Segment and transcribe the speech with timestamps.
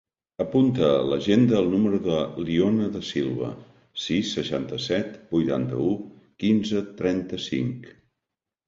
[0.43, 2.15] Apunta a l'agenda el número de
[2.47, 3.51] l'Iona Dasilva:
[4.07, 5.95] sis, seixanta-set, vuitanta-u,
[6.47, 7.97] quinze, trenta-cinc.